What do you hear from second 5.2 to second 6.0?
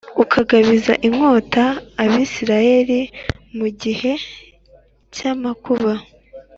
amakuba